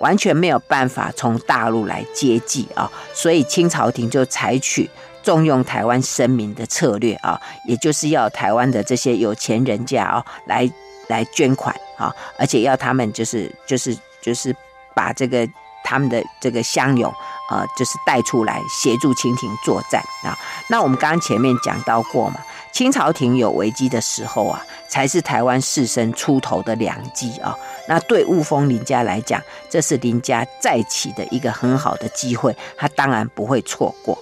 [0.00, 4.90] 完全没有办法从大陆来接济啊，所以清朝廷就采取
[5.22, 10.70] 重用台湾生民的策略啊，也就是要台湾的这些有钱人家啊来
[11.08, 14.54] 来捐款啊，而且要他们就是就是就是
[14.94, 15.48] 把这个
[15.84, 17.12] 他们的这个乡勇。
[17.48, 20.32] 啊，就是带出来协助清廷作战啊。
[20.70, 22.36] 那我们刚刚前面讲到过嘛，
[22.72, 27.54] 清朝廷有危机的时候啊，才是台湾士绅出头的良机啊。
[27.86, 34.16] 那对雾峰林家来讲，这是林家再起的一个很好的机会，他当然不会错过。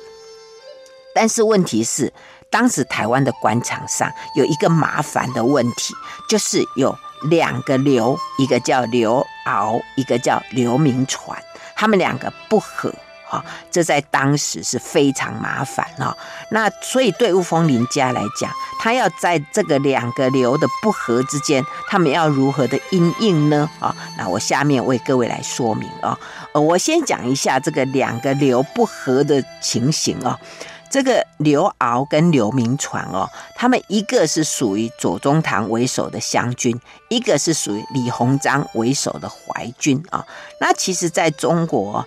[1.14, 2.12] 但是问题是，
[2.50, 5.94] 当时台湾的官场上有一个麻烦的问题，
[6.28, 6.96] 就是有
[7.30, 11.36] 两个刘，一个叫刘敖，一个叫刘铭传，
[11.76, 12.92] 他们两个不和。
[13.30, 16.12] 啊，这在当时是非常麻烦啊。
[16.50, 23.70] 那所以对雾峰林家来讲，他要在这个两个刘的不和之间，他们要如何的因应呢？
[23.78, 26.18] 啊，那我下面为各位来说明啊。
[26.50, 30.36] 呃，我先讲一下这个两个刘不和的情形啊。
[30.90, 40.26] 这个刘遨跟刘铭传哦，他们一个是属于左宗棠为首的湘军，一个是属于李鸿章为首的淮军啊。
[40.60, 42.04] 那其实，在中国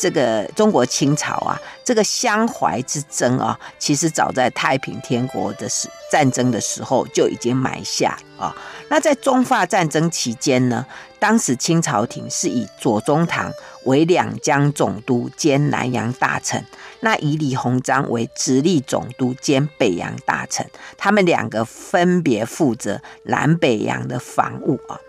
[0.00, 8.54] 这个中国清朝啊，这个湘淮之争啊，其实早在太平天国的时战争的时候就已经埋下啊。
[8.88, 10.86] 那在中法战争期间呢，
[11.18, 13.52] 当时清朝廷是以左宗棠
[13.84, 16.64] 为两江总督兼南洋大臣。
[17.00, 20.66] 那以李鸿章为直隶总督兼北洋大臣，
[20.98, 25.00] 他们两个分别负责南北洋的防务啊。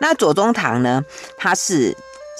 [0.00, 1.04] 那左宗棠呢，
[1.36, 1.94] 他是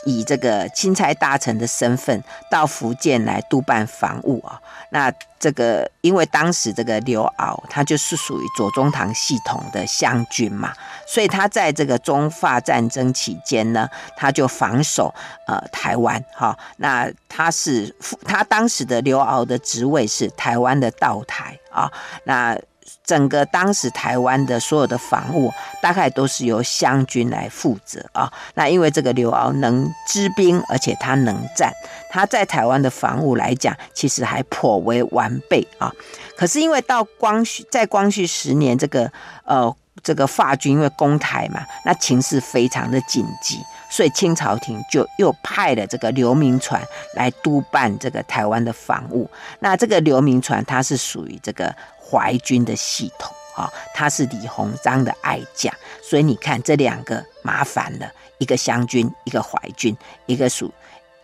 [0.07, 4.61] 以这个钦差大臣的身份到福建来督办防务啊。
[4.95, 10.73] 那这个因为当时这个刘敖他就是属于左宗棠系统的湘军嘛，
[11.05, 15.13] 所以他在这个中法战争期间呢，他就防守
[15.49, 16.57] 呃台湾哈。
[16.77, 17.93] 那他是
[18.25, 21.91] 他当时的刘敖的职位是台湾的道台啊。
[22.23, 22.57] 那
[23.03, 25.53] 整个当时台湾的所有的防务，
[25.83, 28.33] 大概都是由湘军来负责啊。
[28.55, 31.73] 那因为这个刘敖能支兵，而且他能战，
[32.15, 35.93] 他在台湾的防务来讲，其实还颇为完备啊。
[36.37, 39.11] 可是因为到光绪，在光绪十年，这个
[39.45, 43.59] 呃这个法军因为攻台嘛，那情势非常的紧急，
[43.91, 46.81] 所以清朝廷就又派了这个刘铭传
[47.17, 49.29] 来督办这个台湾的防务。
[49.59, 51.75] 那这个刘铭传他是属于这个。
[52.07, 58.07] 淮军的系统啊，他是李鸿章的爱将，所以你看这两个麻烦了，
[58.39, 59.97] 一个湘军，一个淮军，
[60.27, 60.71] 一个属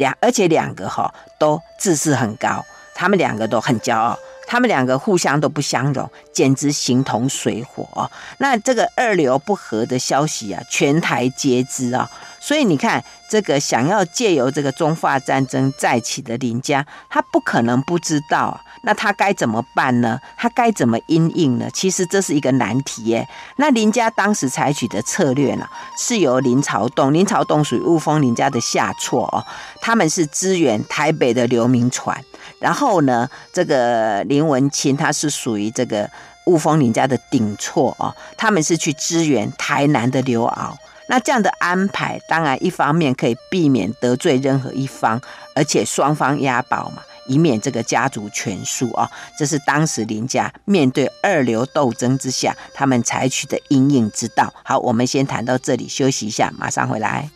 [0.01, 8.11] 两，而且两个哈都自视很高，他们两个都很骄傲，他们两个互相都不相容，简直形同水火。
[8.39, 12.11] 那这个二流不和的消息啊，全台皆知啊，
[12.41, 18.65] 所以你看这个想要借由这个中法战争再起的林家，他不可能不知道啊。
[18.83, 20.19] 那他该怎么办呢？
[20.37, 21.69] 他该怎么因应呢？
[21.73, 23.29] 其实这是一个难题耶。
[23.57, 29.45] 那林家当时采取的策略呢，是由林朝栋，林朝栋属于雾峰林家的下错哦，
[29.81, 32.19] 他们是支援台北的刘铭传，
[32.59, 36.11] 然后呢，这个林文清他是属于这个
[36.47, 40.75] 雾峰林家的顶错哦，他们是去支援台南的刘遨。
[41.09, 45.21] 那这样的安排，当然一方面可以避免得罪任何一方，
[45.55, 47.03] 而且双方押宝嘛。
[47.31, 49.09] 以免这个家族全输啊！
[49.38, 54.53] 这是当时林家面对二流斗争之下，他们采取的因应之道。
[54.64, 57.31] 好，我们先谈到这里，休息一下，马上回来。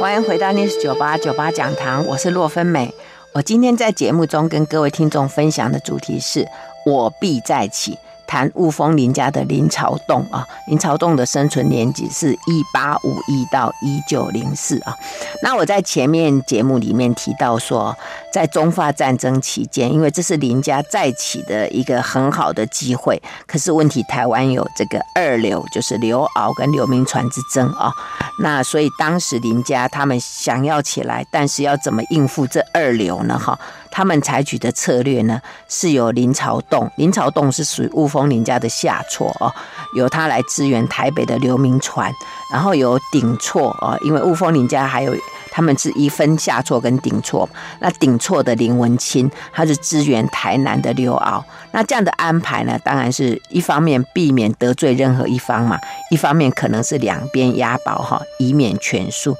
[0.00, 2.94] 欢迎回到 News 九八九八讲堂，我是洛芬美。
[3.34, 6.46] 我今天在节目中跟各位听众分享的主题是
[6.86, 7.98] “我必再起”。
[8.32, 14.96] 谈雾峰林家的林朝栋啊，林朝栋的生存年纪是一八五一到一九零四啊。
[15.42, 17.94] 那我在前面节目里面提到说，
[18.32, 27.92] 在中法战争期间，因为这是林家再起的一个很好的机会，可是问题台湾有这个二刘，就是刘鳌跟刘铭传之争啊。
[28.40, 33.38] 那所以当时林家他们想要起来，但是要怎么应付这二刘呢？
[33.38, 33.58] 哈。
[33.92, 39.52] 他们采取的策略呢，是由林朝栋，林朝栋是属于雾峰林家的下错哦，
[39.94, 42.10] 由他来支援台北的刘铭传，
[42.50, 45.14] 然后由顶错哦，因为雾峰林家还有
[45.50, 47.46] 他们是一分下错跟顶错，
[47.80, 55.78] 那顶错的林文清，他是支援台南的刘鳌，那这样的安排呢，当然是一方面避免得罪任何一方嘛，
[56.10, 59.36] 一方面可能是两边押宝哈，以免全输。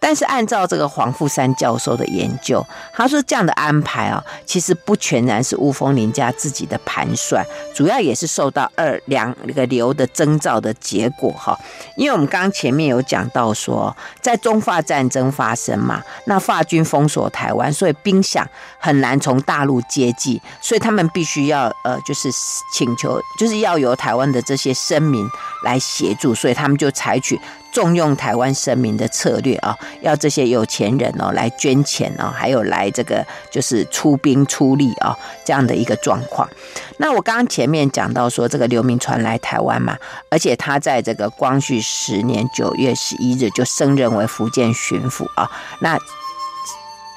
[0.00, 7.44] 但是按照这个黄富三教授的研究，他说这样的安排啊，其实不全然是雾峰林家自己的盘算，
[7.74, 11.58] 主要也是受到二两那个流的征兆的结果哈。
[11.96, 18.44] 因为我们刚刚前面有讲到说，在中法战争发生嘛，那法军封锁台湾，所以兵饷
[18.78, 22.30] 很难从大陆接济，所以他们必须要呃，就是
[22.72, 25.28] 请求，就是要由台湾的这些生民
[25.64, 27.38] 来协助，所以他们就采取。
[27.78, 36.50] 重用台湾神明的策略啊，要这些有钱人哦来捐钱哦，还有来这个就是出兵出力啊，这样的一个状况。
[36.96, 39.96] 那我刚刚前面讲到说，这个刘铭传来台湾嘛，
[40.28, 45.48] 而且他在这个光绪十年九月十一日就升任为福建巡抚啊，
[45.80, 45.96] 那。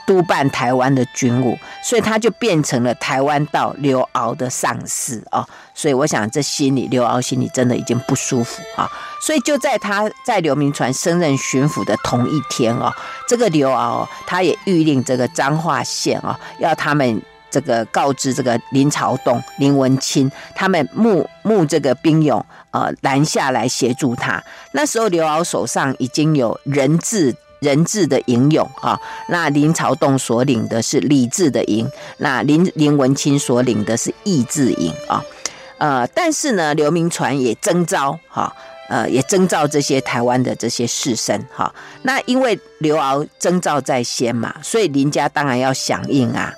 [0.05, 5.47] 督办台湾的军务，所以他就变成了台湾道刘鳌的上司哦。
[5.73, 8.89] 所以我想，这心里刘鳌心里真的已经不舒服啊。
[9.21, 12.91] 所以就在他在刘铭传升任巡抚的同一天哦，
[13.27, 24.43] 这个刘鳌他也谕令这个彰化县啊，要他们这个告知这个林朝栋、林文清他们募募这个兵勇呃拦下来协助他。
[24.71, 27.35] 那时候刘鳌手上已经有人质。
[27.61, 28.99] 人质的营勇啊，
[29.29, 31.87] 那林朝栋所领的是理智的营，
[32.17, 35.23] 那林林文清所领的是义制营啊，
[35.77, 38.51] 呃，但是呢，刘铭传也征召哈，
[38.89, 46.51] 呃，也征召这些台湾的这些士绅哈，那因为刘鳌征召在先嘛，所以林家当然要响应啊，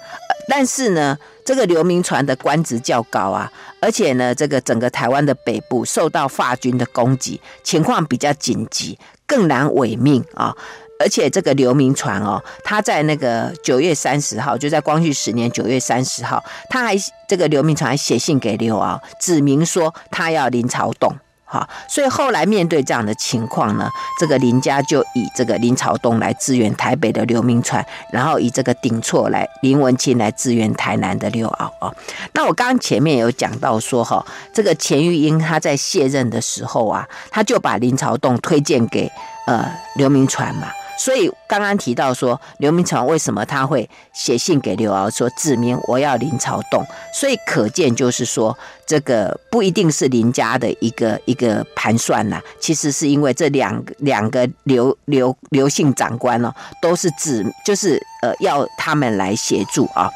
[0.47, 3.51] 但是呢，这个刘铭传的官职较高啊，
[3.81, 8.97] 而且呢，这个整个台湾的北部受到法军的攻击，情况比较紧急，
[9.27, 10.55] 更难违命啊。
[10.99, 16.95] 而且这个刘铭传哦，他在那个九月三十号，就在光绪十年九月三十号，他还
[17.27, 21.13] 这个刘铭传还写信给刘敖，指明说他要林朝栋，
[21.43, 31.91] 哈，所以后来面对这样的情况呢，这个林家就以这个林朝栋来支援台北的刘铭传，然后以这个顶错来林文清来支援台南的刘敖啊。
[32.33, 39.11] 那我刚刚前面有讲到说哈，这个钱玉英他在卸任的时候啊，他就把林朝栋推荐给
[39.47, 40.67] 呃刘铭传嘛。
[40.97, 46.85] 所以刚刚提到说，刘铭传为什么他会写信给刘鳌说指明我要林朝栋？
[47.13, 52.41] 所以可见就是说，这个不一定是林家的一个一个盘算呐。
[52.59, 60.09] 其实是因为这两两个刘刘刘姓长官哦，都是指就是呃要他们来协助啊。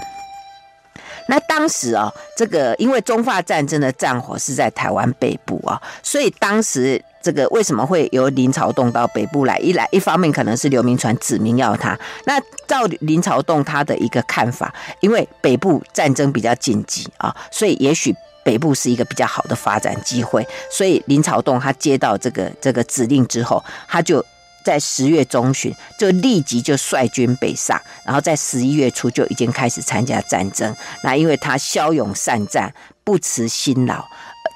[1.28, 7.04] 那当时啊，这个因为中法战争的战火是在台湾北部啊，所以当时。
[7.28, 9.58] 这个为什么会由林朝栋到北部来？
[9.58, 12.00] 一来一方面可能是刘铭传指名要他。
[12.24, 18.16] 那照林朝栋他的一个看法，因为北部战争比较紧急啊，所以也许
[18.46, 20.48] 北部是一个比较好的发展机会。
[20.72, 24.26] 所以林朝栋他接到这个这个指令之后，他就
[24.64, 30.74] 在十月中旬就立即就率军北上，然后在十一月初就已经开始参加战争。
[31.04, 32.74] 那因为他骁勇善战，
[33.04, 34.08] 不辞辛劳。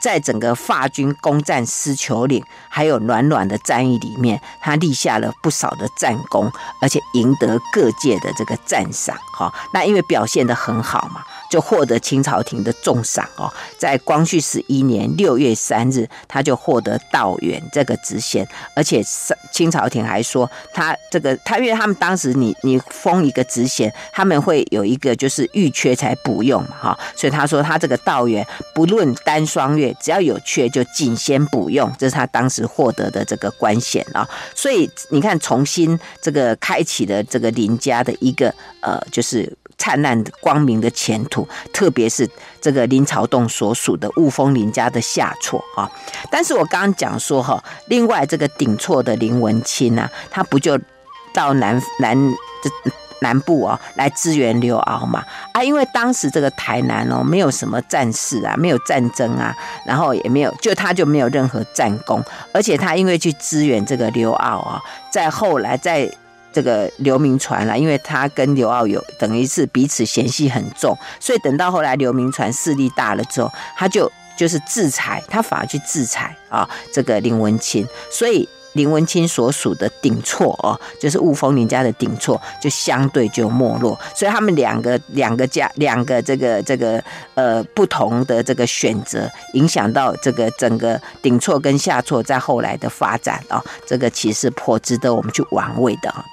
[0.01, 9.15] 在整个法军攻占狮球岭，还有暖暖的战役里面，他立下了不少的战功，而且赢得各界的这个赞赏。
[9.37, 13.53] 哈，那因为表现得很好嘛，就获得清朝廷的重赏哦。
[13.77, 19.03] 在光绪十一年六月三日，他就获得道员这个职衔，而且
[19.51, 28.43] 清朝廷还说他这个他，因为他们当时你你封一个职衔，他们会有一个就是预缺才补用嘛，哈，所以他说他这个道员
[28.73, 29.91] 不论单双月。
[29.99, 34.27] 只要有缺就仅先补用，这是他当时获得的这个官衔啊。
[34.55, 39.51] 所以你看，重新这个开启了这个林家的一个呃，就是
[39.81, 41.47] 灿烂的光明的前途。
[41.73, 42.29] 特别是
[42.61, 45.89] 这个林朝栋所属的雾峰林家的下错啊。
[46.29, 50.79] 但是我刚刚讲说哈，另外这个顶错的林文清啊，他不就
[51.33, 52.15] 到南南
[52.61, 52.69] 这
[53.23, 55.23] 南部哦来支援刘敖嘛
[55.53, 59.55] 啊，因为当时这个台南哦没有什么战事啊，没有战争啊，
[59.85, 66.11] 然后也没有就他就没有任何战功，而且他因为去支援这个刘敖啊，在后来在
[66.53, 78.47] 这个刘铭传了，因为他跟刘傲有等于是彼此嫌隙很重，所以等到后来刘铭传势力大了之后，他就就是制裁，他反而去制裁啊这个林文清，所以。
[78.73, 83.99] 林文清所属的顶错哦，就是雾峰林家的顶错，就相对就没落。
[84.15, 96.23] 所以他们两个两个家两个这个这个呃不同的这个选择，影响到这个整个顶错跟下错在后来的发展哦，这个其实颇值得我们去玩味的哈。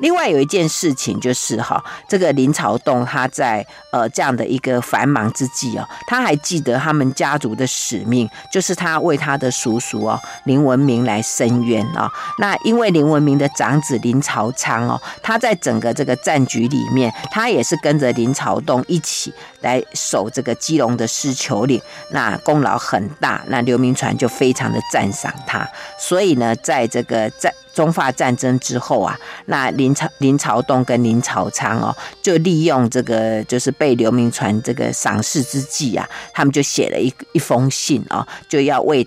[0.00, 11.84] 另外有一件事情就是哈，这个林朝栋他在呃这样的一个繁忙之际哦，他还记得他们家族的使命，就是他为他的叔叔哦林文明来伸冤。
[11.94, 23.42] 啊，那因为林文明的长子林朝昌哦，他在整个这个战局里面，他也是跟着林朝栋一起来守这个基隆的狮球岭，那功劳很大。
[23.46, 25.66] 那刘铭传就非常的赞赏他，
[25.98, 29.16] 所以呢，在这个在中法战争之后啊，
[29.46, 36.04] 那林朝林朝栋跟林朝昌哦，就利用这个就是被刘铭传这个赏识之际啊，
[36.34, 39.06] 他们就写了一一封信哦，就要为。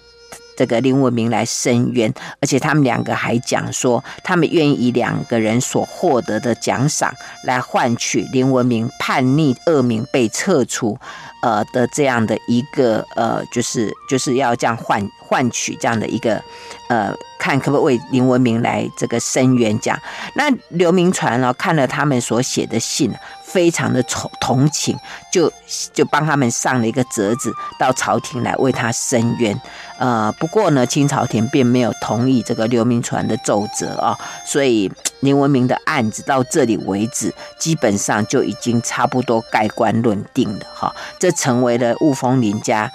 [0.53, 7.11] 这个林文明来申冤，而且他们两个还讲说，他们愿意以两个人所获得的奖赏
[7.45, 10.99] 来换取林文明叛逆恶名被撤除，
[11.41, 16.41] 呃的这样的一个呃，就是就是要这样换换取这样的一个
[16.89, 19.99] 呃，看可不可以为林文明来这个伸冤这样。
[20.35, 23.13] 那刘铭传呢，看了他们所写的信。
[23.43, 24.97] 非常的同同情，
[25.29, 25.51] 就
[25.91, 29.61] 就帮他们上了一个折子到朝廷来为他申冤。
[29.99, 34.89] 呃，不过呢，清朝廷并没有同意这个刘铭传的奏折啊，所以
[35.21, 40.93] 林文明的案子到这里为止，基本上就已经差不多盖棺论定了哈。
[41.17, 42.91] 这成为了雾峰林家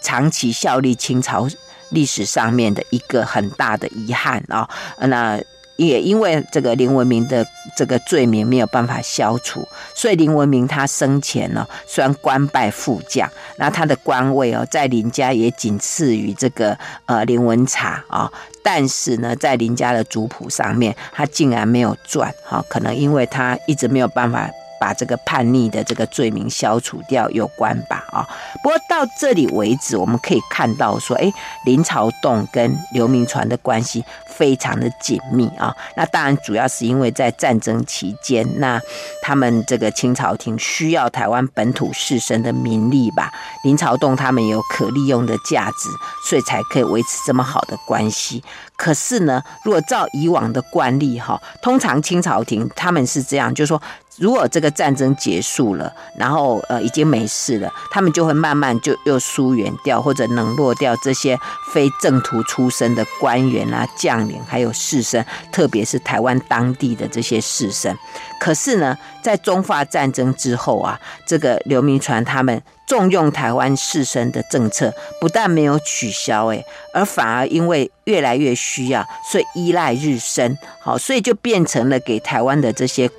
[0.00, 1.48] 长期效力清朝
[1.90, 4.68] 历史上面的一个很大的遗憾啊。
[4.98, 5.40] 那。
[5.78, 16.76] 也因为这个林文明的这个罪名没有办法消除，所以林文明他生前呢，虽然官拜副将，那他的官位哦，在林家也仅次于这个
[17.06, 24.50] 呃林文察啊，但是呢，在林家的族谱上面，他竟然没有传哈，可能因为他一直没有办法。
[24.80, 28.24] 把这个叛逆的这个罪名消除掉有关吧啊，
[28.62, 31.28] 不过到这里为止，我们可以看到说，哎，
[31.64, 34.04] 林朝栋跟刘铭传的关系
[34.38, 35.74] 非常的紧密啊。
[35.96, 38.80] 那当然主要是因为在战争期间，那
[39.20, 43.30] 他们这个清朝廷需要台湾本土士绅的名利吧，
[43.64, 45.88] 林朝栋他们有可利用的价值，
[46.28, 48.42] 所以才可以维持这么好的关系。
[48.76, 53.82] 可是呢，如果照以往的惯例哈，通常清朝廷他们是这样，就是说。
[54.20, 61.38] 如果这个战争结束了，然后呃已经没事了，他们就会慢慢就又疏远掉或者冷落掉这些
[61.72, 67.94] 非正途出身的官员啊、将还有士绅，特别是台湾当地的这些士绅。
[68.40, 83.10] 可是呢，在中法战争之后啊，这个刘铭传他们重用台湾士绅的政策不但没有取消，诶，而反而因为越来越需要，所以依赖日深，好，所以就变成了给台湾的这些。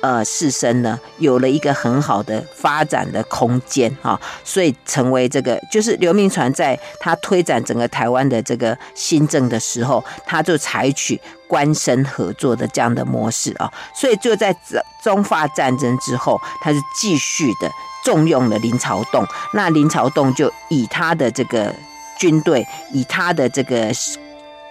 [0.00, 14.54] 呃，士绅呢有了一个很好的发展的空间啊，所以成为这个就是刘铭传在他推展整个台湾的这个新政的时候，他就采取官绅合作的这样的模式啊，所以就在
[15.02, 17.68] 中法战争之后，他是继续的
[18.04, 21.74] 重用了林朝栋，那林朝栋就以他的这个
[22.18, 23.92] 军队，以他的这个。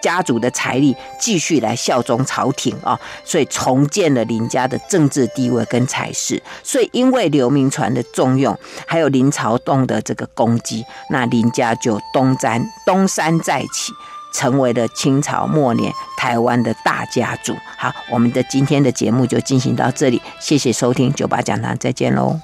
[0.02, 6.42] 家族的财力继续来效忠朝廷啊，所以重建了林家的政治地位跟财势。
[6.64, 13.92] 所以因为刘铭传的重用，还有林朝栋的这个功绩，那林家就东山东山再起，
[14.34, 17.56] 成为了清朝末年台湾的大家族。
[17.78, 22.40] 好，我们的今天的节目就进行到这里，谢谢收听九八讲堂，再见喽。